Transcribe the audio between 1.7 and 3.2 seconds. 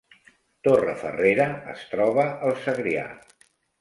es troba al Segrià